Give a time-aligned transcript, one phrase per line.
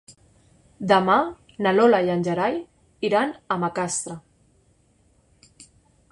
[0.91, 1.17] Demà
[1.65, 2.57] na Lola i en Gerai
[3.09, 4.17] iran a Macastre.